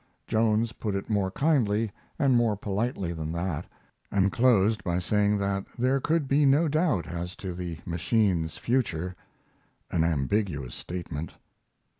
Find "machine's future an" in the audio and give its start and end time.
7.85-10.03